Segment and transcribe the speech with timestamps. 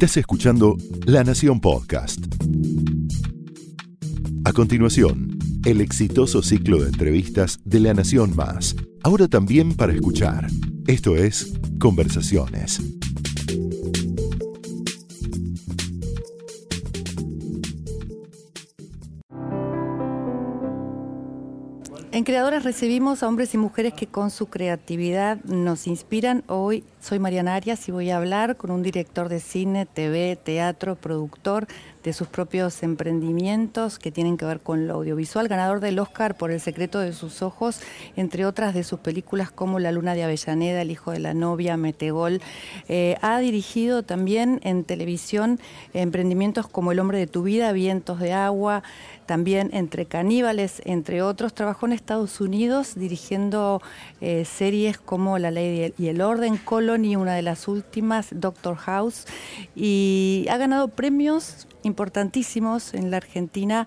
[0.00, 2.24] Estás escuchando La Nación Podcast.
[4.44, 10.46] A continuación, el exitoso ciclo de entrevistas de La Nación Más, ahora también para escuchar.
[10.86, 12.80] Esto es Conversaciones.
[22.18, 26.42] En Creadores recibimos a hombres y mujeres que con su creatividad nos inspiran.
[26.48, 30.96] Hoy soy Mariana Arias y voy a hablar con un director de cine, TV, teatro,
[30.96, 31.66] productor
[32.02, 36.50] de sus propios emprendimientos que tienen que ver con lo audiovisual, ganador del Oscar por
[36.50, 37.80] El secreto de sus ojos,
[38.16, 41.76] entre otras de sus películas como La luna de Avellaneda, El hijo de la novia,
[41.76, 42.40] Metegol.
[42.88, 45.60] Eh, ha dirigido también en televisión
[45.92, 48.82] emprendimientos como El hombre de tu vida, Vientos de agua,
[49.26, 51.52] también Entre caníbales, entre otros.
[51.52, 53.82] Trabajó en Estados Unidos dirigiendo
[54.20, 56.56] eh, series como La ley y el orden,
[56.88, 59.26] Una de las últimas, Doctor House,
[59.76, 63.86] y ha ganado premios importantísimos en la Argentina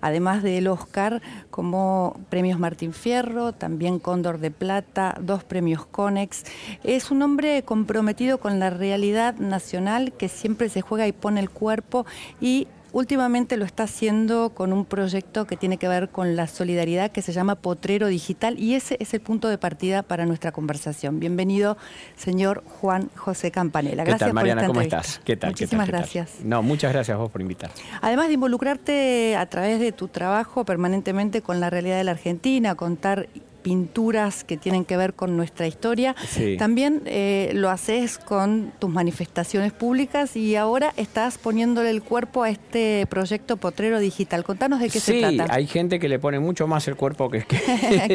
[0.00, 6.44] además del Oscar, como premios Martín Fierro, también Cóndor de Plata, dos premios Conex.
[6.82, 11.50] Es un hombre comprometido con la realidad nacional que siempre se juega y pone el
[11.50, 12.04] cuerpo
[12.40, 17.12] y Últimamente lo está haciendo con un proyecto que tiene que ver con la solidaridad
[17.12, 21.20] que se llama Potrero Digital y ese es el punto de partida para nuestra conversación.
[21.20, 21.76] Bienvenido,
[22.16, 24.02] señor Juan José Campanella.
[24.02, 24.66] Gracias ¿Qué tal, Mariana?
[24.66, 25.20] ¿Cómo estás?
[25.24, 25.50] ¿Qué tal?
[25.50, 26.40] Muchísimas gracias.
[26.42, 27.70] No, muchas gracias a vos por invitar.
[28.00, 32.74] Además de involucrarte a través de tu trabajo permanentemente con la realidad de la Argentina,
[32.74, 33.28] contar
[33.62, 36.14] pinturas que tienen que ver con nuestra historia.
[36.58, 42.50] También eh, lo haces con tus manifestaciones públicas y ahora estás poniéndole el cuerpo a
[42.50, 44.44] este proyecto Potrero Digital.
[44.44, 45.44] Contanos de qué se trata.
[45.44, 47.44] Sí, hay gente que le pone mucho más el cuerpo que,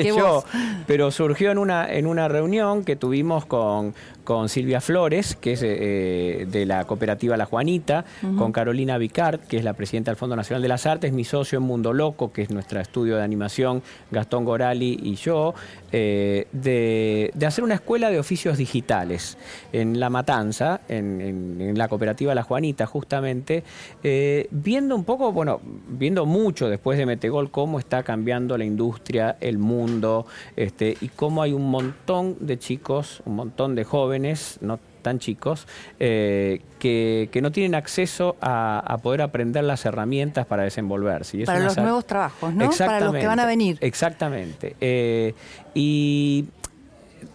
[0.15, 0.43] yo,
[0.87, 3.93] pero surgió en una, en una reunión que tuvimos con,
[4.25, 8.03] con Silvia Flores, que es eh, de la cooperativa La Juanita,
[8.37, 11.59] con Carolina Vicard, que es la presidenta del Fondo Nacional de las Artes, mi socio
[11.59, 15.53] en Mundo Loco, que es nuestro estudio de animación, Gastón Gorali y yo
[15.91, 19.37] eh, de, hacer una escuela de oficios digitales
[19.71, 23.63] en La Matanza, en, la cooperativa La Juanita, justamente,
[24.03, 29.37] eh, viendo un poco, bueno, viendo mucho después de Metegol cómo está cambiando la industria,
[29.39, 30.25] el mundo,
[30.55, 35.67] este, y cómo hay un montón de chicos, un montón de jóvenes, no tan chicos,
[35.99, 41.45] eh, que, no tienen acceso a, poder aprender las herramientas para desenvolverse.
[41.45, 42.71] para los nuevos trabajos, ¿no?
[42.71, 43.77] Para los que van a venir.
[43.81, 44.75] Exactamente.
[44.81, 45.35] Eh,
[45.75, 46.45] y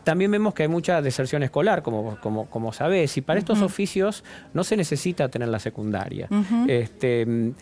[0.02, 4.24] también vemos que hay mucha deserción escolar, como, como, como sabés, y para estos oficios
[4.52, 6.28] no se necesita tener la secundaria.
[6.66, 7.52] este,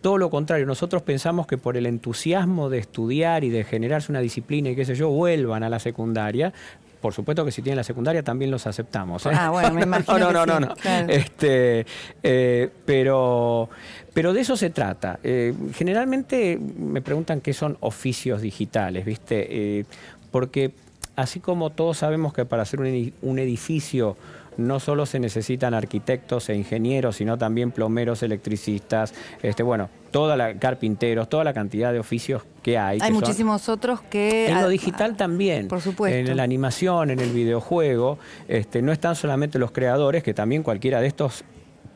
[0.00, 4.20] todo lo contrario, nosotros pensamos que por el entusiasmo de estudiar y de generarse una
[4.20, 6.54] disciplina y qué sé yo, vuelvan a la secundaria,
[7.00, 9.24] por supuesto que si tienen la secundaria también los aceptamos.
[9.26, 9.30] ¿eh?
[9.32, 10.18] Ah, bueno, me imagino.
[10.18, 10.74] no, no, no, no.
[11.08, 11.86] Este,
[12.22, 13.68] eh, pero,
[14.12, 15.18] pero de eso se trata.
[15.22, 19.86] Eh, generalmente me preguntan qué son oficios digitales, ¿viste?
[20.30, 20.72] porque
[21.16, 24.16] así como todos sabemos que para hacer un edificio
[24.56, 30.58] no solo se necesitan arquitectos e ingenieros, sino también plomeros, electricistas, este, bueno, toda la
[30.58, 32.98] carpinteros, toda la cantidad de oficios que hay.
[33.00, 34.48] Hay muchísimos otros que...
[34.48, 35.68] En lo digital también.
[35.68, 36.30] Por supuesto.
[36.30, 41.00] En la animación, en el videojuego, este, no están solamente los creadores, que también cualquiera
[41.00, 41.44] de estos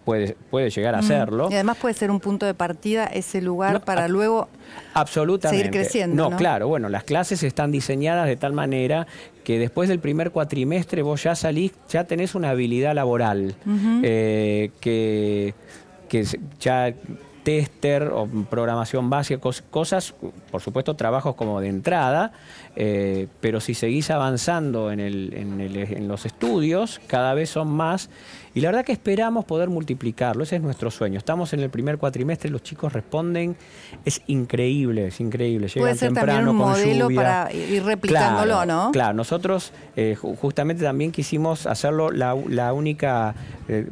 [0.04, 1.48] puede, puede llegar a hacerlo.
[1.50, 4.48] Y además puede ser un punto de partida ese lugar para luego
[4.92, 5.64] absolutamente.
[5.64, 6.30] seguir creciendo.
[6.30, 9.06] No, claro, bueno, las clases están diseñadas de tal manera
[9.42, 13.54] que después del primer cuatrimestre vos ya salís, ya tenés una habilidad laboral
[14.02, 15.54] eh, que,
[16.08, 16.26] que
[16.60, 16.94] ya
[17.44, 19.40] tester o programación básica,
[19.70, 20.14] cosas,
[20.50, 22.32] por supuesto, trabajos como de entrada,
[22.74, 28.08] eh, pero si seguís avanzando en, el, en, los estudios, cada vez son más.
[28.54, 31.18] Y la verdad que esperamos poder multiplicarlo, ese es nuestro sueño.
[31.18, 33.56] Estamos en el primer cuatrimestre, los chicos responden,
[34.04, 35.68] es increíble, es increíble.
[35.68, 38.90] Llegan Puede ser también un modelo para ir replicándolo, ¿no?
[38.92, 43.34] Claro, nosotros eh, justamente también quisimos hacerlo la, la única...
[43.68, 43.86] Eh,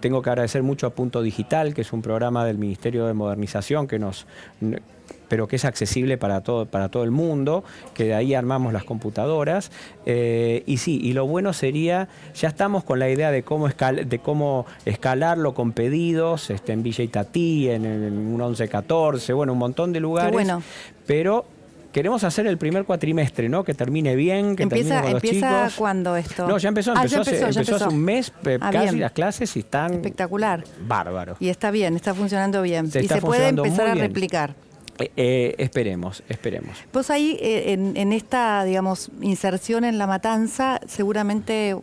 [0.00, 3.86] tengo que agradecer mucho a Punto Digital, que es un programa del Ministerio de Modernización
[3.86, 4.26] que nos
[5.28, 7.62] pero que es accesible para todo, para todo el mundo,
[7.94, 9.70] que de ahí armamos las computadoras.
[10.04, 14.18] Eh, y sí, y lo bueno sería, ya estamos con la idea de cómo, de
[14.18, 19.92] cómo escalarlo con pedidos, este, en Villa Itatí, en, en un 1114, bueno, un montón
[19.92, 20.32] de lugares.
[20.32, 20.62] bueno.
[21.06, 21.44] Pero
[21.92, 23.64] queremos hacer el primer cuatrimestre, ¿no?
[23.64, 26.46] Que termine bien, que empieza, termine con los ¿Empieza cuándo esto?
[26.46, 29.94] No, ya empezó, ah, empezó, hace, un mes ah, casi las clases y están...
[29.94, 30.64] Espectacular.
[30.86, 31.36] Bárbaro.
[31.40, 32.86] Y está bien, está funcionando bien.
[32.86, 34.54] y se puede empezar a replicar.
[35.00, 36.76] Eh, eh, esperemos, esperemos.
[36.92, 41.74] Vos ahí, eh, en, esta, digamos, inserción en la matanza, seguramente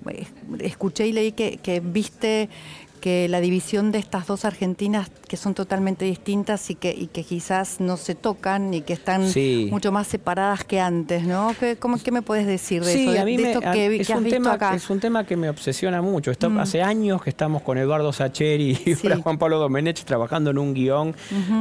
[0.59, 2.49] escuché y leí que, que viste
[2.97, 7.23] que la división de estas dos Argentinas que son totalmente distintas y que, y que
[7.23, 9.25] quizás no se tocan y que están
[9.69, 11.53] mucho más separadas que antes, ¿no?
[11.59, 13.21] ¿Qué, cómo, qué me puedes decir de eso?
[13.21, 16.31] a mí me, es, un tema, es un tema que me obsesiona mucho.
[16.31, 16.59] Mm.
[16.59, 21.15] Hace años que estamos con Eduardo Sacheri y Juan Pablo Domenech trabajando en un guion,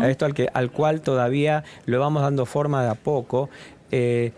[0.04, 3.48] esto al, que, al cual todavía lo vamos dando forma de a poco.
[3.90, 4.32] Eh,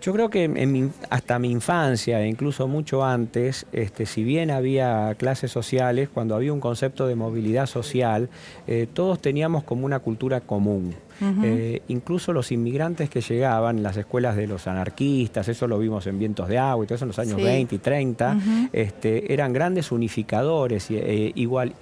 [0.00, 5.50] yo creo que hasta mi infancia, e incluso mucho antes, este, si bien había clases
[5.50, 8.28] sociales, cuando había un concepto de movilidad social,
[8.66, 10.94] eh, todos teníamos como una cultura común.
[11.20, 16.18] Eh, incluso los inmigrantes que llegaban, las escuelas de los anarquistas, eso lo vimos en
[16.18, 18.38] Vientos de Agua y todo eso en los años 20 y 30,
[18.72, 21.74] este, eran grandes unificadores, eh, igual,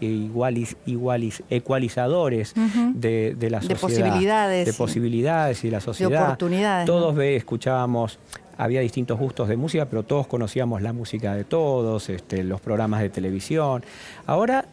[1.50, 2.54] ecualizadores
[2.94, 3.68] de, la sociedad.
[3.68, 4.66] De posibilidades.
[4.66, 6.10] De posibilidades y la sociedad.
[6.10, 6.86] De oportunidades.
[6.86, 8.18] Todos escuchábamos
[8.58, 13.00] había distintos gustos de música, pero todos conocíamos la música de todos, este, los programas
[13.00, 13.84] de televisión.
[14.26, 14.64] Ahora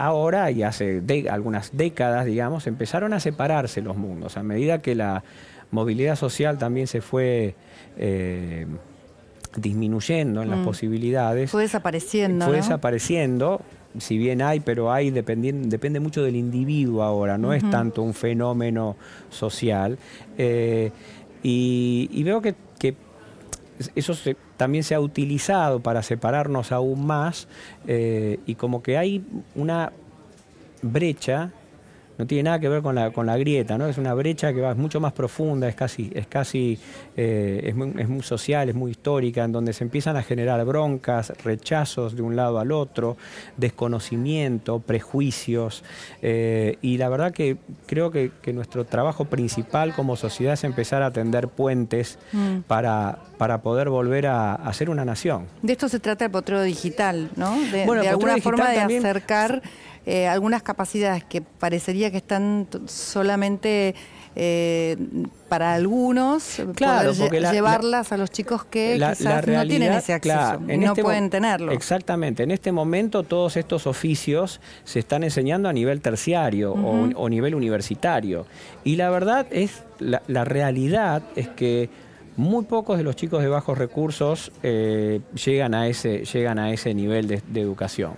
[0.00, 4.36] ahora y hace algunas décadas, digamos, empezaron a separarse los mundos.
[4.36, 5.22] A medida que la
[5.70, 7.54] movilidad social también se fue
[7.98, 8.66] eh,
[9.56, 10.64] disminuyendo en las mm.
[10.64, 11.50] posibilidades.
[11.50, 12.46] Fue desapareciendo.
[12.46, 13.60] Fue desapareciendo.
[13.98, 18.96] Si bien hay, pero hay, depende mucho del individuo ahora, no es tanto un fenómeno
[19.30, 19.98] social.
[20.38, 20.92] Eh,
[21.42, 22.54] y, veo que,
[23.94, 24.14] eso
[24.56, 27.48] también se ha utilizado para separarnos aún más
[27.86, 29.24] eh, y como que hay
[29.54, 29.92] una
[30.82, 31.52] brecha
[32.20, 33.86] no tiene nada que ver con la, con la grieta, ¿no?
[33.86, 36.78] Es una brecha que va mucho más profunda, es casi, es casi,
[37.16, 42.14] eh, es, muy, social, es muy histórica, en donde se empiezan a generar broncas, rechazos
[42.14, 43.16] de un lado al otro,
[43.56, 45.82] desconocimiento, prejuicios,
[46.20, 47.56] eh, y la verdad que
[47.86, 52.62] creo que, nuestro trabajo principal como sociedad es empezar a tender puentes mm.
[52.66, 55.46] para, para poder volver a, ser una nación.
[55.62, 57.56] De esto se trata el potrero digital, ¿no?
[57.70, 59.62] De, de alguna forma de acercar
[60.06, 63.94] eh, algunas capacidades que parecería que están solamente
[64.36, 64.96] eh,
[65.48, 71.02] para algunos, claro, llevarlas a los chicos que quizás no tienen ese acceso no este
[71.02, 71.72] pueden tenerlo.
[71.72, 77.28] Exactamente, en este momento todos estos oficios se están enseñando a nivel terciario o, o,
[77.28, 78.46] nivel universitario.
[78.84, 81.90] Y la verdad es, la realidad es que
[82.40, 86.94] muy pocos de los chicos de bajos recursos eh, llegan, a ese, llegan a ese
[86.94, 88.12] nivel de, educación.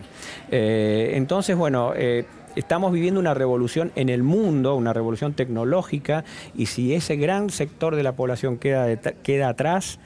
[0.50, 2.24] Eh, entonces, bueno, eh,
[2.54, 6.24] estamos viviendo una revolución en el mundo, una revolución tecnológica,
[6.54, 9.98] y si ese gran sector de la población queda, queda atrás,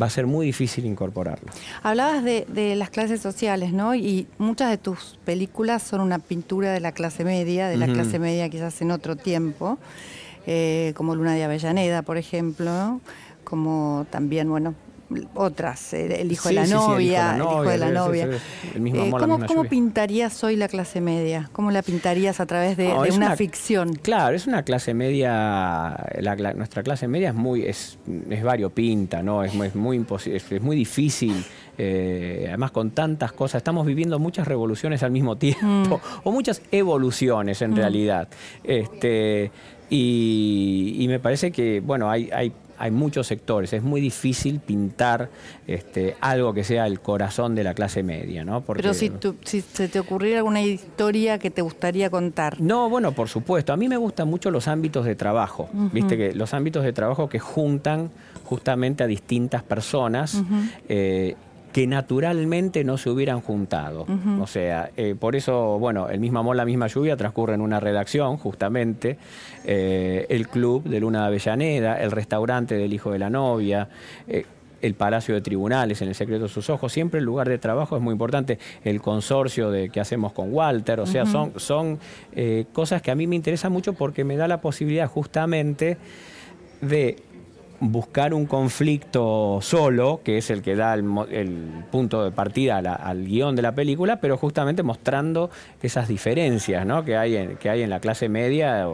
[0.00, 1.50] va a ser muy difícil incorporarlo.
[1.82, 3.94] Hablabas de, de, las clases sociales, ¿no?
[3.94, 8.18] Y muchas de tus películas son una pintura de la clase media, de la clase
[8.18, 9.78] media quizás en otro tiempo,
[10.94, 13.00] como Luna de Avellaneda, por ejemplo
[13.48, 14.74] como también, bueno,
[15.34, 18.28] otras, el hijo, de, la novia, el hijo de la novia,
[19.46, 21.48] ¿Cómo, pintarías hoy la clase media?
[21.52, 23.94] ¿Cómo la pintarías a través de, una, ficción?
[23.94, 25.96] Claro, es una clase media,
[26.56, 27.98] nuestra clase media es muy, es,
[28.28, 29.42] es variopinta, ¿no?
[29.42, 31.42] Es, es muy es, muy difícil.
[31.78, 36.20] Eh, además con tantas cosas, estamos viviendo muchas revoluciones al mismo tiempo, mm.
[36.24, 37.76] o muchas evoluciones en mm.
[37.76, 38.28] realidad.
[38.62, 39.50] Este,
[39.88, 45.28] y, y, me parece que, bueno, hay, hay hay muchos sectores, es muy difícil pintar
[45.66, 48.62] este, algo que sea el corazón de la clase media, ¿no?
[48.62, 49.12] Pero si,
[49.44, 52.60] si se te ocurriera alguna historia que te gustaría contar.
[52.60, 53.72] No, bueno, por supuesto.
[53.72, 57.28] A mí me gustan mucho los ámbitos de trabajo, viste que los ámbitos de trabajo
[57.28, 58.10] que juntan
[58.44, 60.42] justamente a distintas personas
[61.78, 64.04] que naturalmente no se hubieran juntado.
[64.40, 67.78] O sea, eh, por eso, bueno, el mismo amor, la misma lluvia transcurre en una
[67.78, 69.16] redacción, justamente,
[69.64, 73.88] eh, el club de Luna de Avellaneda, el restaurante del hijo de la novia.
[74.26, 74.44] Eh,
[74.82, 77.96] el Palacio de Tribunales, en el secreto de sus ojos, siempre el lugar de trabajo
[77.96, 81.98] es muy importante, el consorcio de que hacemos con Walter, o sea, son, son
[82.72, 85.96] cosas que a mí me interesan mucho porque me da la posibilidad justamente
[86.80, 87.16] de
[87.80, 93.56] buscar un conflicto solo, que es el que da el, punto de partida al guion
[93.56, 95.50] de la película, pero justamente mostrando
[95.82, 97.04] esas diferencias ¿no?
[97.04, 98.86] que, hay en, que hay en la clase media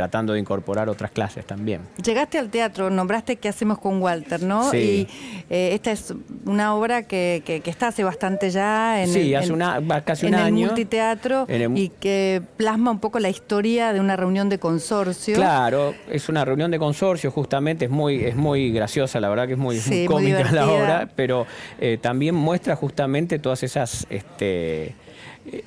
[0.00, 1.82] tratando de incorporar otras clases también.
[2.02, 4.72] Llegaste al teatro, nombraste qué hacemos con Walter, ¿no?
[4.72, 5.06] Y
[5.50, 6.14] eh, esta es
[6.46, 10.60] una obra que, está hace bastante ya en sí, hace una, casi un en año.
[10.60, 15.34] El multiteatro y que plasma un poco la historia de una reunión de consorcio.
[15.34, 19.52] Claro, es una reunión de consorcio, justamente, es muy, es muy graciosa, la verdad que
[19.52, 21.46] es muy, cómica la obra, pero
[21.78, 24.06] eh, también muestra justamente todas esas...
[24.08, 24.94] Este,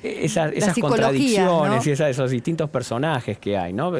[0.02, 3.90] esas, esas contradicciones y esos distintos personajes que hay, ¿no?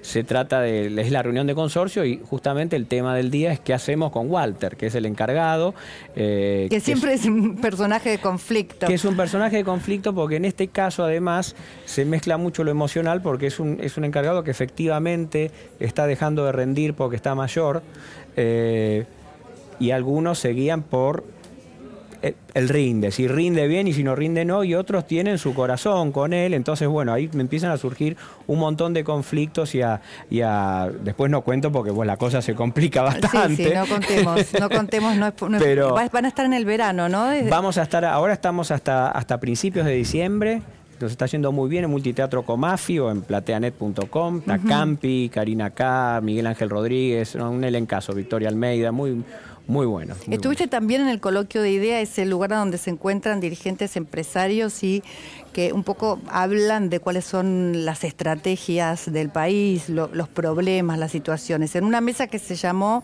[0.00, 3.60] Se trata de, es la reunión de consorcio y justamente el tema del día es
[3.60, 5.74] qué hacemos con Walter, que es el encargado.
[6.16, 8.86] Eh, que siempre es, un personaje de conflicto.
[8.86, 11.54] Que es un personaje de conflicto porque en este caso además
[11.84, 15.50] se mezcla mucho lo emocional porque es un, es un encargado que efectivamente
[15.80, 17.82] está dejando de rendir porque está mayor.
[18.36, 19.04] Eh,
[19.78, 21.24] y algunos seguían por
[22.22, 26.12] el rinde, si rinde bien y si no rinde no, y otros tienen su corazón
[26.12, 30.00] con él, entonces bueno, ahí me empiezan a surgir un montón de conflictos y a,
[30.30, 33.56] y a después no cuento porque pues la cosa se complica bastante.
[33.56, 37.28] Sí, sí, no contemos, no contemos, no, Pero van a estar en el verano, ¿no?
[37.48, 40.62] Vamos a estar, ahora estamos hasta, hasta principios de diciembre,
[41.02, 46.70] nos está yendo muy bien en Multiteatro Comafio, en plateanet.com, Tacampi, Karina K, Miguel Ángel
[46.70, 49.24] Rodríguez, un elencazo, Victoria Almeida, muy
[49.72, 50.14] muy bueno.
[50.30, 55.02] Estuviste también en el coloquio de idea, ese lugar donde se encuentran dirigentes empresarios y
[55.54, 61.74] que un poco hablan de cuáles son las estrategias del país, los problemas, las situaciones.
[61.74, 63.02] En una mesa que se llamó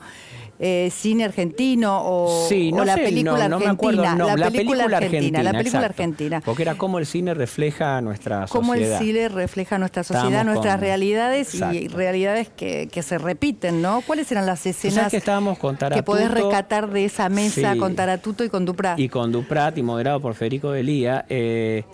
[0.61, 2.49] eh, cine argentino o,
[2.85, 4.17] la película argentina.
[4.37, 6.41] la, película, argentina, la película argentina.
[6.45, 8.61] Porque era cómo el cine refleja nuestra sociedad.
[8.61, 14.03] Cómo el cine refleja nuestra sociedad, nuestras realidades y realidades que, se repiten, ¿no?
[14.07, 18.45] ¿Cuáles eran las escenas que, estábamos con que podés recatar de esa mesa con Taratuto
[18.45, 18.99] y con Duprat?
[18.99, 21.25] Y con Duprat y moderado por Federico Delía.
[21.29, 21.85] Eh,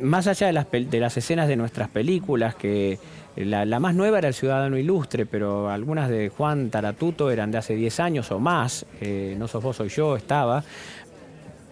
[0.00, 2.98] más allá de las, de las escenas de nuestras películas que
[3.36, 7.74] la, más nueva era El Ciudadano Ilustre, pero algunas de Juan Taratuto eran de hace
[7.74, 8.86] 10 años o más.
[9.00, 10.62] Eh, no sos vos, soy yo, estaba.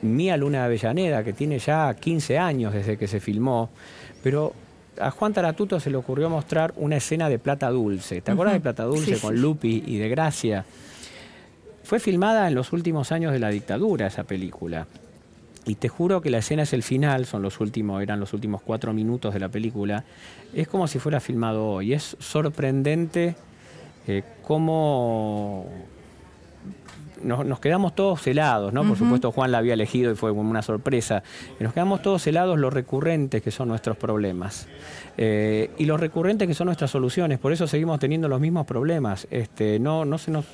[0.02, 3.70] Mía Luna de Avellaneda, que tiene ya 15 años desde que se filmó.
[4.22, 4.52] Pero
[5.00, 8.20] a Juan Taratuto se le ocurrió mostrar una escena de Plata Dulce.
[8.20, 10.64] ¿Te acuerdas de Plata Dulce con Lupi y de Gracia?
[11.84, 14.86] Fue filmada en los últimos años de la dictadura esa película.
[15.64, 18.62] Y te juro que la escena es el final, son los últimos, eran los últimos
[18.62, 20.04] cuatro minutos de la película.
[20.52, 21.92] Es como si fuera filmado hoy.
[21.92, 23.36] Es sorprendente
[24.08, 25.66] eh, cómo
[27.22, 28.84] nos, quedamos todos helados, ¿no?
[28.84, 31.22] Por supuesto Juan la había elegido y fue como una sorpresa.
[31.60, 34.66] Nos quedamos todos helados lo recurrentes que son nuestros problemas
[35.16, 37.38] eh, y los recurrentes que son nuestras soluciones.
[37.38, 39.26] Por eso seguimos teniendo los mismos problemas.
[39.30, 40.44] Este, no, no se nos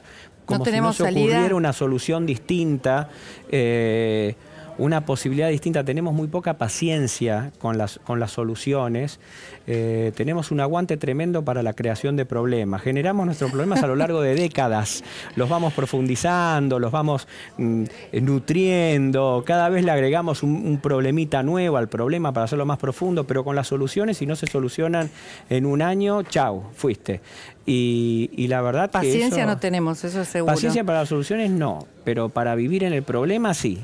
[0.44, 3.10] como si no se ocurriera una solución distinta.
[3.50, 4.34] Eh,
[4.78, 5.84] una posibilidad distinta.
[5.84, 9.20] Tenemos muy poca paciencia con las, con las soluciones,
[9.66, 12.82] eh, tenemos un aguante tremendo para la creación de problemas.
[12.82, 15.04] Generamos nuestros problemas a lo largo de décadas,
[15.36, 17.84] los vamos profundizando, los vamos mm,
[18.22, 23.42] nutriendo, cada vez le agregamos un, problemita nuevo al problema para hacerlo más profundo, pero
[23.44, 25.10] con las soluciones, si no se solucionan
[25.50, 27.20] en un año, chau, fuiste.
[27.66, 30.54] Y, la verdad Paciencia no tenemos, eso es seguro.
[30.54, 33.78] Paciencia para las soluciones no, pero para vivir en el problema sí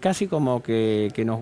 [0.00, 1.40] casi como que, nos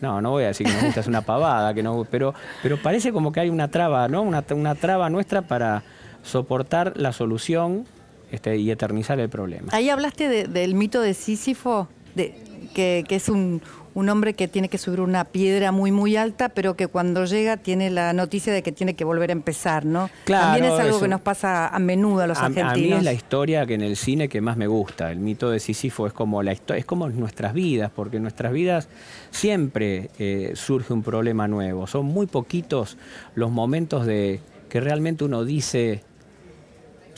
[0.00, 2.78] no, no voy a decir que nos gusta, es una pavada, que no, pero, pero
[2.78, 4.22] parece como que hay una traba, ¿no?
[4.22, 5.82] Una, una traba nuestra para
[6.22, 7.84] soportar la solución
[8.30, 9.68] este, y eternizar el problema.
[9.72, 12.34] Ahí hablaste del mito de Sísifo, de,
[12.74, 13.62] que, que es un,
[13.94, 17.56] un hombre que tiene que subir una piedra muy, muy alta, pero que cuando llega
[17.56, 20.10] tiene la noticia de que tiene que volver a empezar, ¿no?
[20.24, 22.72] Claro, También es algo que nos pasa a menudo a los argentinos.
[22.72, 25.10] A mí es la historia que en el cine que más me gusta.
[25.10, 28.88] El mito de Sísifo es como, la es como nuestras vidas, porque en nuestras vidas
[29.30, 31.86] siempre eh, surge un problema nuevo.
[31.86, 32.96] Son muy poquitos
[33.34, 36.04] los momentos de que realmente uno dice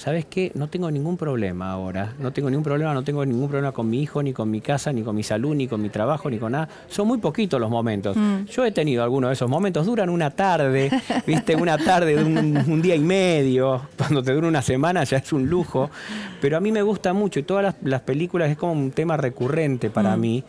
[0.02, 0.50] ¿sabes qué?
[0.56, 4.02] No tengo ningún problema ahora, no tengo ningún problema, no tengo ningún problema con mi
[4.02, 6.50] hijo, ni con mi casa, ni con mi salud, ni con mi trabajo, ni con
[6.50, 6.68] nada.
[6.88, 8.16] Son muy poquitos los momentos.
[8.16, 8.46] Mm.
[8.46, 10.90] Yo he tenido algunos de esos momentos, duran una tarde,
[11.26, 15.32] viste, una tarde de un, día y medio, cuando te dura una semana ya es
[15.32, 15.88] un lujo,
[16.40, 19.88] pero a mí me gusta mucho y todas las, películas es como un tema recurrente
[19.88, 20.20] para mm.
[20.20, 20.42] mí,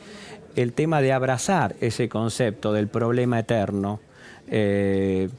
[0.55, 3.99] el tema de abrazar ese concepto del problema eterno.
[4.47, 5.29] Eh,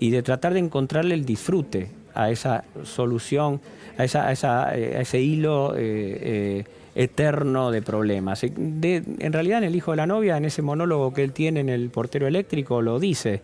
[0.00, 3.60] y de tratar de encontrarle el disfrute a esa solución,
[3.96, 6.64] a, eh, ese hilo eh, eh,
[6.96, 8.42] eterno de problemas.
[8.42, 11.68] en realidad en El Hijo de la Novia, en ese monólogo que él tiene en
[11.68, 13.40] el portero eléctrico, lo dice.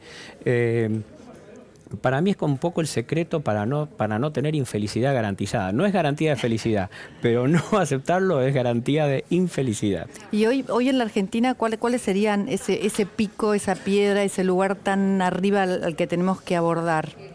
[2.00, 5.70] para mí es un poco el secreto para no, tener infelicidad garantizada.
[5.70, 6.90] No es garantía de felicidad,
[7.22, 10.08] pero no aceptarlo es garantía de infelicidad.
[10.32, 15.22] Y hoy, hoy en la Argentina, ¿cuáles, serían ese pico, esa piedra, ese lugar tan
[15.22, 17.33] arriba al que tenemos que abordar?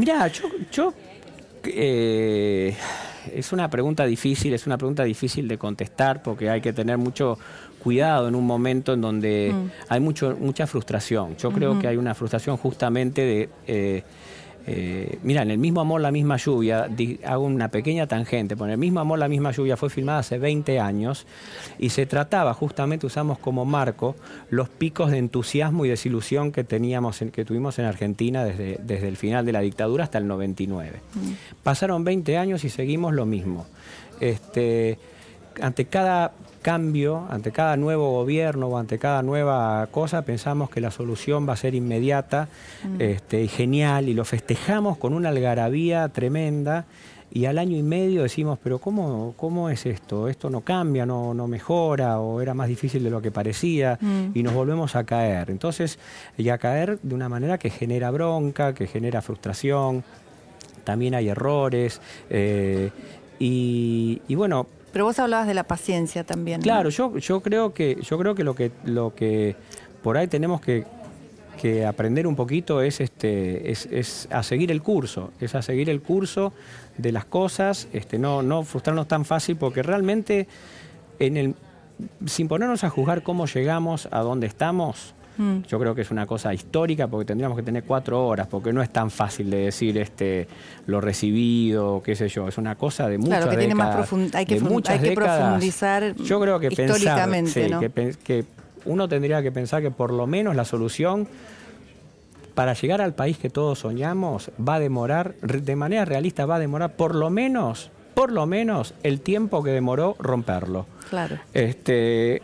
[0.00, 0.94] Mira, yo, yo
[1.62, 2.74] eh,
[3.34, 7.38] es una pregunta difícil, es una pregunta difícil de contestar porque hay que tener mucho
[7.82, 9.70] cuidado en un momento en donde mm.
[9.90, 11.36] hay mucho, mucha frustración.
[11.36, 14.02] Yo creo que hay una frustración justamente de, eh,
[14.66, 16.88] eh, mira, en el mismo amor, la misma lluvia,
[17.24, 20.78] hago una pequeña tangente, por el mismo amor, la misma lluvia fue filmada hace 20
[20.80, 21.26] años
[21.78, 24.16] y se trataba, justamente usamos como marco
[24.50, 29.16] los picos de entusiasmo y desilusión que teníamos, que tuvimos en Argentina desde, desde el
[29.16, 31.00] final de la dictadura hasta el 99.
[31.14, 31.30] Mm.
[31.62, 33.66] Pasaron 20 años y seguimos lo mismo.
[34.20, 34.98] Este,
[35.60, 40.90] ante cada cambio, ante cada nuevo gobierno o ante cada nueva cosa, pensamos que la
[40.90, 42.48] solución va a ser inmediata
[42.84, 43.00] mm.
[43.00, 46.86] este, y genial y lo festejamos con una algarabía tremenda
[47.32, 50.28] y al año y medio decimos, pero ¿cómo, cómo es esto?
[50.28, 54.30] Esto no cambia, no, no mejora o era más difícil de lo que parecía mm.
[54.34, 55.50] y nos volvemos a caer.
[55.50, 55.98] Entonces,
[56.36, 60.02] y a caer de una manera que genera bronca, que genera frustración,
[60.82, 62.00] también hay errores
[62.30, 62.90] eh,
[63.38, 66.60] y, y bueno, pero vos hablabas de la paciencia también.
[66.62, 69.56] Claro, yo, yo creo que, yo creo que lo que lo que
[70.02, 70.84] por ahí tenemos que,
[71.86, 76.54] aprender un poquito es este, es, a seguir el curso, es a seguir el curso
[76.96, 80.48] de las cosas, este, no, no frustrarnos tan fácil, porque realmente
[81.18, 81.54] en el,
[82.24, 85.62] sin ponernos a juzgar cómo llegamos a donde estamos, Mm.
[85.68, 88.82] Yo creo que es una cosa histórica porque tendríamos que tener cuatro horas, porque no
[88.82, 90.48] es tan fácil de decir este
[90.86, 92.48] lo recibido, qué sé yo.
[92.48, 96.40] Es una cosa de muchas claro, que Tiene más hay que, hay que profundizar yo
[96.40, 98.44] creo que históricamente, pensar, que,
[98.84, 101.28] uno tendría que pensar que por lo menos la solución
[102.54, 106.58] para llegar al país que todos soñamos va a demorar, de manera realista, va a
[106.58, 110.86] demorar por lo menos, por lo menos el tiempo que demoró romperlo.
[111.08, 111.38] Claro.
[111.54, 112.42] Este,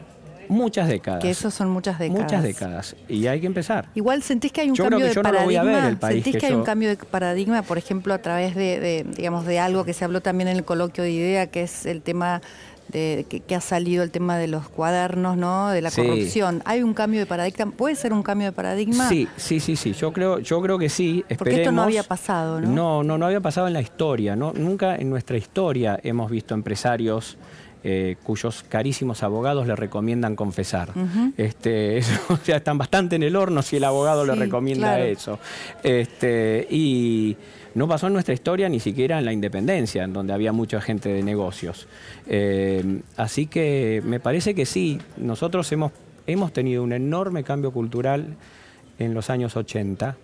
[0.49, 1.23] Muchas décadas.
[1.23, 2.23] Que eso son muchas décadas.
[2.23, 2.97] Muchas décadas.
[3.09, 3.89] Y hay que empezar.
[3.95, 5.99] Igual sentís que hay un cambio de paradigma.
[6.01, 9.85] sentís que, hay un cambio de paradigma, por ejemplo, a través de, digamos, de algo
[9.85, 12.41] que se habló también en el coloquio de idea, que es el tema
[12.89, 15.71] de, que, ha salido el tema de los cuadernos, ¿no?
[15.71, 16.63] De la corrupción.
[16.65, 17.73] ¿Hay un cambio de paradigma?
[17.73, 19.09] ¿Puede ser un cambio de paradigma?
[19.09, 19.93] Sí, sí, sí, sí.
[19.93, 21.25] Yo creo, yo creo que sí.
[21.37, 22.69] Porque esto no había pasado, ¿no?
[22.69, 24.53] No, no, no había pasado en la historia, ¿no?
[24.53, 27.37] Nunca en nuestra historia hemos visto empresarios
[27.89, 30.89] eh, cuyos carísimos abogados le recomiendan confesar.
[31.37, 35.39] este, o sea, están bastante en el horno si el abogado le recomienda eso.
[35.85, 37.37] Este, y
[37.77, 41.11] no pasó en nuestra historia ni siquiera en la independencia, en donde había mucha gente
[41.11, 41.87] de negocios.
[42.27, 45.93] Eh, así que me parece que sí, nosotros hemos,
[46.27, 48.35] hemos tenido un enorme cambio cultural
[48.99, 50.17] en los años 80,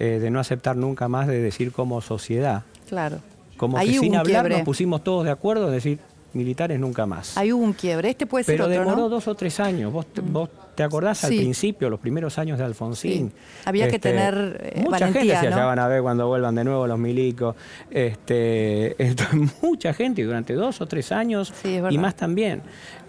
[0.00, 2.64] eh, de no aceptar nunca más de decir como sociedad.
[2.88, 3.20] Claro.
[3.56, 6.00] Como que sin hablar nos pusimos todos de acuerdo en decir,
[6.34, 7.36] militares nunca más.
[7.36, 8.10] Hay un quiebre.
[8.10, 9.92] Este puede ser Pero demoró dos o tres años.
[9.92, 10.32] Vos, mm.
[10.32, 13.32] vos te acordás al principio, los primeros años de Alfonsín.
[13.64, 16.86] Había que este, tener eh, mucha gente ya van a ver cuando vuelvan de nuevo
[16.86, 17.54] los milicos.
[17.90, 18.96] Este,
[19.62, 22.62] mucha gente durante dos o tres años y más también.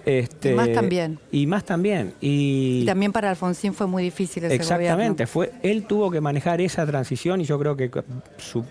[0.06, 1.20] Este, y más también.
[1.32, 2.14] Y más también.
[2.22, 6.86] Y, también para Alfonsín fue muy difícil ese Exactamente, fue él tuvo que manejar esa
[6.86, 7.90] transición y yo creo que
[8.38, 8.66] su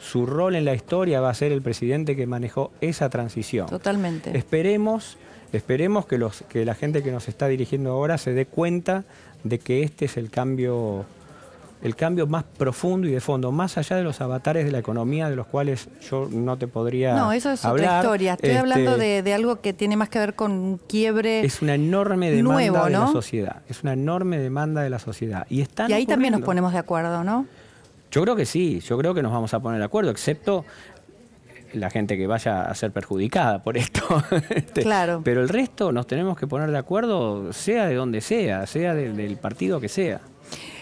[0.00, 3.66] su rol en la historia va a ser el presidente que manejó esa transición.
[3.66, 4.36] Totalmente.
[4.36, 5.18] Esperemos,
[5.52, 9.04] esperemos que, los, que la gente que nos está dirigiendo ahora se dé cuenta
[9.44, 11.04] de que este es el cambio
[11.82, 15.30] el cambio más profundo y de fondo, más allá de los avatares de la economía
[15.30, 18.34] de los cuales yo no te podría No, eso es otra historia.
[18.34, 21.74] Estoy hablando este, de, algo que tiene más que ver con un quiebre Es una
[21.74, 23.62] enorme demanda de la sociedad.
[23.68, 25.46] Es una enorme demanda de la sociedad.
[25.48, 27.46] Y, están y ahí también nos ponemos de acuerdo, ¿no?
[28.10, 30.64] Yo creo que sí, yo creo que nos vamos a poner de acuerdo, excepto
[31.74, 34.02] la gente que vaya a ser perjudicada por esto.
[34.50, 35.20] Este, claro.
[35.24, 39.36] Pero el resto nos tenemos que poner de acuerdo, sea de donde sea, sea del
[39.36, 40.20] partido que sea.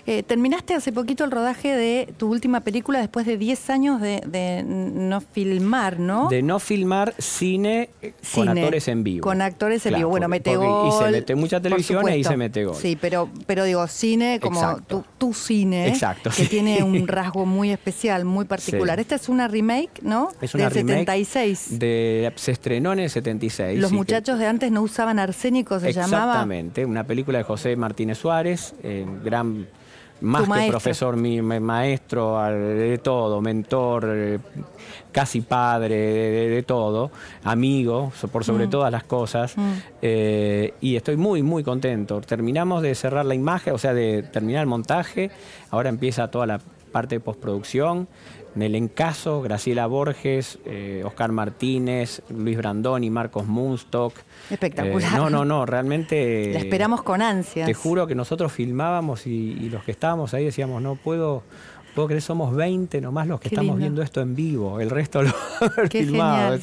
[0.07, 4.64] Eh, terminaste hace poquito el rodaje de tu última película después de 10 años de,
[4.66, 6.31] no filmar, ¿no?
[6.31, 7.90] De no filmar cine,
[8.35, 9.22] con actores en vivo.
[9.22, 10.09] Con actores en vivo.
[10.09, 10.88] Bueno, mete gol.
[10.88, 12.74] Y se mete mucha televisión y se mete gol.
[12.74, 14.78] Sí, pero, pero digo, cine como
[15.18, 18.98] tu, cine, Exacto, que tiene un rasgo muy especial, muy particular.
[19.00, 20.31] Esta es una remake, ¿no?
[20.40, 21.78] Es una Del 76.
[21.78, 23.78] De, se estrenó en el 76.
[23.78, 26.33] Los muchachos de antes no usaban arsénico, se llamaba.
[26.33, 29.58] Exactamente, una película de José Martínez Suárez, eh, gran
[30.20, 34.38] más que profesor, mi, maestro, de todo, mentor, eh,
[35.12, 35.96] casi padre,
[36.50, 37.11] de, todo,
[37.44, 38.70] amigo, por sobre mm.
[38.70, 39.57] todas las cosas.
[39.57, 39.72] Mm.
[40.02, 42.20] Eh, y estoy muy, muy contento.
[42.20, 45.31] Terminamos de cerrar la imagen, o sea, de terminar el montaje.
[45.70, 46.61] Ahora empieza toda la
[46.92, 48.09] parte de postproducción.
[48.59, 54.14] Nelen Caso, Graciela Borges, eh, Oscar Martínez, Luis Brandoni, Marcos Munstock.
[54.51, 55.12] Espectacular.
[55.12, 56.51] Eh, no, no, no, realmente.
[56.53, 57.66] La esperamos con ansias.
[57.66, 61.42] Te juro que nosotros filmábamos y, los que estábamos ahí decíamos, no puedo.
[61.94, 64.79] Puedo creer, somos 20 nomás los que estamos viendo esto en vivo.
[64.79, 65.33] El resto lo
[65.90, 66.57] filmado.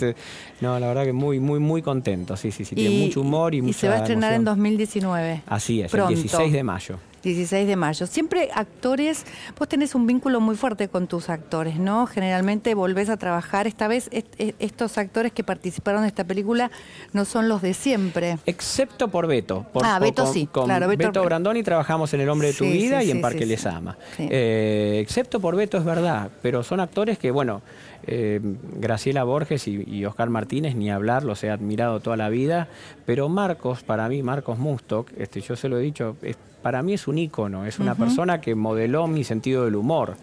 [0.61, 2.37] No, la verdad que muy, muy, muy contento.
[2.37, 2.73] Sí, sí, sí.
[2.73, 5.41] tiene mucho humor y, y se va a estrenar en 2019.
[5.47, 6.99] Así es, el 16 de mayo.
[7.25, 8.05] 16 de mayo.
[8.05, 9.25] Siempre actores,
[9.57, 12.05] vos tenés un vínculo muy fuerte con tus actores, ¿no?
[12.05, 13.67] Generalmente volvés a trabajar.
[13.67, 16.71] Esta vez estos actores que participaron en esta película
[17.13, 18.37] no son los de siempre.
[18.45, 19.65] Excepto por Beto.
[19.81, 20.45] ah, Beto sí.
[20.45, 23.65] Con claro, Beto, Brandoni trabajamos en El Hombre de tu Vida y en Parque Les
[23.65, 23.97] Ama.
[24.19, 27.61] Eh, excepto por Beto es verdad, pero son actores que, bueno,
[28.07, 28.39] eh,
[28.75, 32.67] Graciela Borges y, Oscar Martínez, ni hablar, los he admirado toda la vida,
[33.05, 36.15] pero Marcos, para mí, Marcos Mustok, este, yo se lo he dicho,
[36.65, 40.15] para mí es un ícono, es una persona que modeló mi sentido del humor.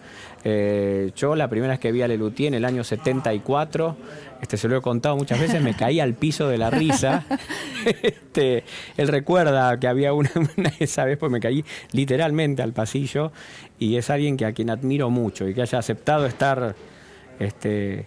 [0.43, 3.97] Eh, yo la primera vez que vi a Lelutier en el año 74,
[4.41, 7.25] este, se lo he contado muchas veces, me caí al piso de la risa.
[7.85, 8.65] Este,
[8.97, 13.31] él recuerda que había una, una, esa vez, pues me caí literalmente al pasillo
[13.79, 16.75] y es alguien que a quien admiro mucho y que haya aceptado estar
[17.39, 18.07] este,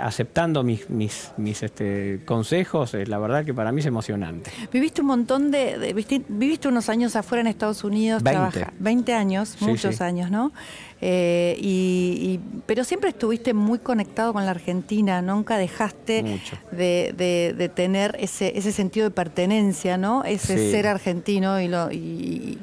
[0.00, 4.50] aceptando mis, mis, mis este, consejos, eh, la verdad que para mí es emocionante.
[4.72, 5.92] Viviste un montón de,
[6.28, 10.52] viviste unos años afuera en Estados Unidos, 20, 20 años, muchos años, ¿no?
[11.00, 16.40] Eh, y, pero siempre estuviste muy conectado con la Argentina, nunca dejaste
[16.72, 20.24] de, tener ese, ese sentido de pertenencia, ¿no?
[20.24, 22.58] Ese ser argentino y lo y,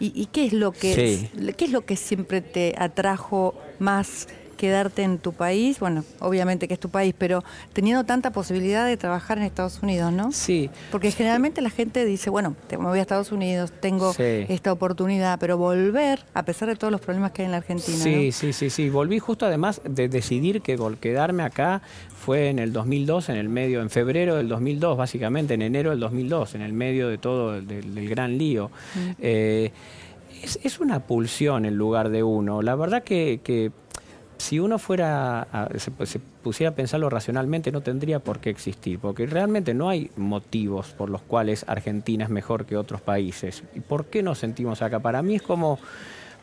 [0.00, 5.18] y, qué es lo que qué es lo que siempre te atrajo más quedarte en
[5.18, 7.42] tu país, bueno, obviamente que es tu país, pero
[7.72, 10.32] teniendo tanta posibilidad de trabajar en Estados Unidos, ¿no?
[10.32, 10.68] Sí.
[10.90, 15.56] Porque generalmente la gente dice, bueno, me voy a Estados Unidos, tengo esta oportunidad, pero
[15.56, 17.96] volver, a pesar de todos los problemas que hay en la Argentina.
[17.96, 18.90] Sí, sí, sí, sí.
[18.90, 21.80] Volví justo además de decidir que quedarme acá
[22.18, 26.00] fue en el 2002, en el medio, en febrero del 2002, básicamente, en enero del
[26.00, 28.70] 2002, en el medio de todo el del, gran lío.
[28.94, 29.10] Mm.
[29.20, 29.72] Eh,
[30.42, 32.62] es, una pulsión el lugar de uno.
[32.62, 33.40] La verdad que
[34.38, 35.90] si uno fuera se,
[36.42, 41.10] pusiera a pensarlo racionalmente, no tendría por qué existir, porque realmente no hay motivos por
[41.10, 43.64] los cuales Argentina es mejor que otros países.
[43.74, 45.00] ¿Y por qué nos sentimos acá?
[45.00, 45.78] Para mí es como,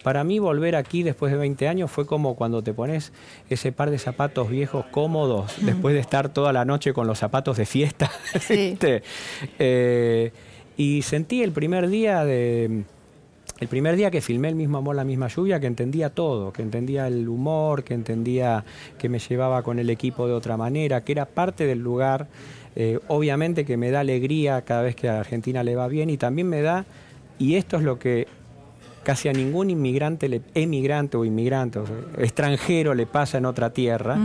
[0.04, 3.14] para mí volver aquí después de 20 años fue como cuando te pones
[3.50, 7.58] ese par de zapatos viejos cómodos, después de estar toda la noche con los zapatos
[7.58, 8.12] de fiesta.
[9.60, 10.32] Eh,
[10.78, 12.84] y sentí el primer día de
[13.60, 16.62] el primer día que filmé el mismo amor, la misma lluvia, que entendía todo, que
[16.62, 18.66] entendía el humor, que entendía
[18.98, 22.28] que me llevaba con el equipo de otra manera, que era parte del lugar,
[22.76, 26.18] eh, obviamente que me da alegría cada vez que a Argentina le va bien y
[26.18, 26.86] también me da,
[27.40, 28.28] y esto es lo que
[29.04, 31.80] casi a ningún inmigrante, emigrante o inmigrante,
[32.18, 34.18] extranjero le pasa en otra tierra,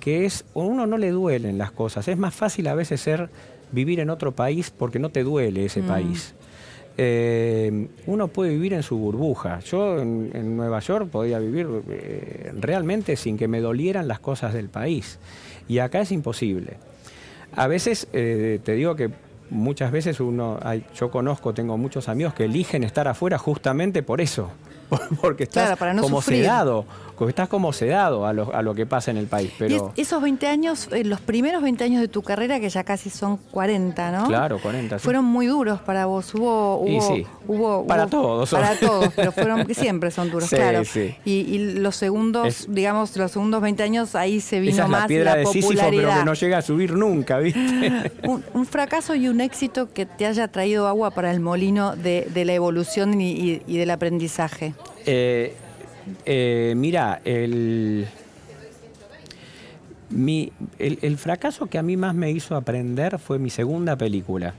[0.00, 3.28] que es, a uno no le duelen las cosas, es más fácil a veces ser
[3.70, 5.86] vivir en otro país porque no te duele ese mm.
[5.86, 6.34] país.
[6.96, 9.60] Eh, uno puede vivir en su burbuja.
[9.60, 14.68] Yo en, Nueva York podía vivir eh, realmente sin que me dolieran las cosas del
[14.68, 15.18] país.
[15.68, 16.76] Y acá es imposible.
[17.56, 19.10] A veces, eh, te digo que
[19.50, 20.58] muchas veces uno,
[20.94, 24.50] yo conozco, tengo muchos amigos que eligen estar afuera justamente por eso,
[25.20, 26.92] porque estás como sedado, porque
[27.28, 29.52] estás como sedado a lo, a lo, que pasa en el país.
[29.58, 29.92] Pero...
[29.96, 33.36] esos 20 años, eh, los primeros 20 años de tu carrera, que ya casi son
[33.36, 34.26] 40, ¿no?
[34.26, 34.98] Claro, 40.
[34.98, 36.34] Fueron muy duros para vos.
[36.34, 36.80] Hubo,
[37.46, 38.50] hubo, para todos.
[38.50, 40.82] Para todos, pero fueron siempre son duros, claro.
[41.24, 45.44] Y, los segundos, digamos, los segundos 20 años, ahí se vino más la, piedra de
[45.44, 45.90] popularidad.
[45.90, 48.12] pero que no llega a subir nunca, ¿viste?
[48.22, 52.52] un, fracaso y un éxito que te haya traído agua para el molino de, la
[52.52, 54.74] evolución y del aprendizaje.
[55.06, 55.54] Eh,
[56.24, 58.06] eh, mira, el,
[60.78, 64.54] el, fracaso que a mí más me hizo aprender fue mi segunda película,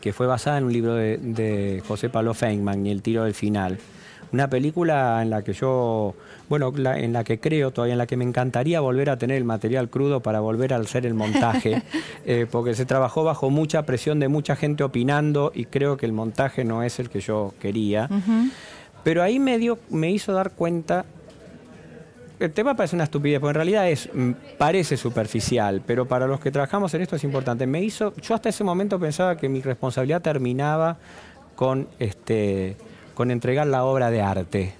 [0.00, 3.78] que fue basada en un libro de, José Pablo Feynman y El tiro del final.
[4.30, 6.14] Una película en la que yo,
[6.50, 9.44] bueno, en la que creo todavía, en la que me encantaría volver a tener el
[9.44, 11.82] material crudo para volver a hacer el montaje,
[12.26, 16.12] eh, porque se trabajó bajo mucha presión de mucha gente opinando y creo que el
[16.12, 18.10] montaje no es el que yo quería.
[19.08, 21.06] Pero ahí me, dio, me hizo dar cuenta
[22.38, 26.40] el tema parece una estupidez, porque en realidad es, mm, parece superficial, pero para los
[26.40, 27.66] que trabajamos en esto es importante.
[27.66, 30.98] Me hizo, yo hasta ese momento pensaba que mi responsabilidad terminaba
[31.56, 32.76] con, este,
[33.14, 34.74] con entregar la obra de arte.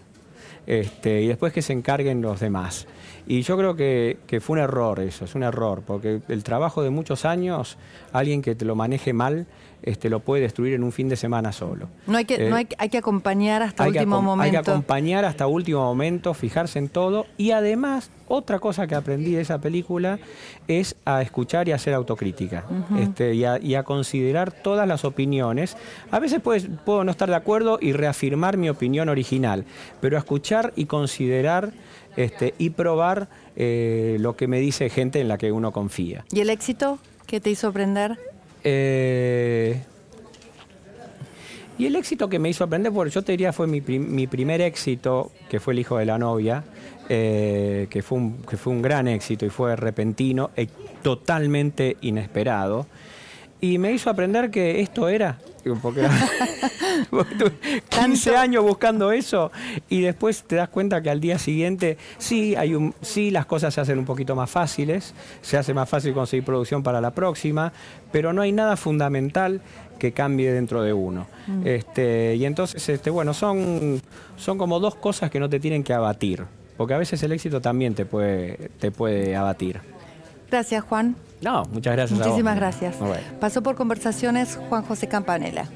[0.67, 2.87] Este, y después que se encarguen los demás.
[3.27, 6.83] Y yo creo que, que, fue un error eso, es un error, porque el trabajo
[6.83, 7.79] de muchos años,
[8.13, 9.47] alguien que te lo maneje mal,
[9.83, 11.89] este, lo puede destruir en un fin de semana solo.
[12.07, 14.59] No hay que, no hay, hay que acompañar hasta último momento.
[14.59, 17.27] Hay que acompañar hasta último momento, fijarse en todo.
[17.37, 20.19] Y además, otra cosa que aprendí de esa película
[20.67, 22.65] es a escuchar y a hacer autocrítica.
[22.99, 25.77] este, y, a, considerar todas las opiniones.
[26.11, 29.65] A veces puedo no estar de acuerdo y reafirmar mi opinión original,
[30.01, 31.73] pero a escuchar y considerar
[32.17, 36.25] este, y probar eh, lo que me dice gente en la que uno confía.
[36.33, 36.99] ¿Y el éxito?
[37.27, 38.19] ¿Qué te hizo aprender?
[38.71, 39.81] Eh,
[41.79, 45.31] Y el éxito que me hizo aprender, porque yo te diría fue mi, primer éxito,
[45.49, 46.65] que fue el hijo de la novia,
[47.09, 50.69] eh, que, fue un, que fue un gran éxito y fue repentino y
[51.03, 52.87] totalmente inesperado.
[53.61, 55.39] Y me hizo aprender que esto era,
[55.77, 56.07] porque
[57.91, 59.51] 15 años buscando eso
[59.89, 63.75] y después te das cuenta que al día siguiente sí, hay un, sí las cosas
[63.75, 67.73] se hacen un poquito más fáciles, se hace más fácil conseguir producción para la próxima,
[68.13, 69.61] pero no hay nada fundamental
[69.99, 71.27] que cambie dentro de uno.
[71.47, 71.67] Mm.
[71.67, 74.01] Este, y entonces, este, bueno, son,
[74.37, 76.45] son como dos cosas que no te tienen que abatir,
[76.77, 79.81] porque a veces el éxito también te puede, te puede abatir.
[80.51, 81.17] Gracias, Juan.
[81.41, 82.19] No, muchas gracias.
[82.19, 82.97] Muchísimas gracias.
[83.41, 85.69] Pasó por conversaciones Juan José Campanella.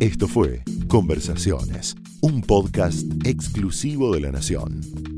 [0.00, 5.17] Esto fue Conversaciones, un podcast exclusivo de La Nación.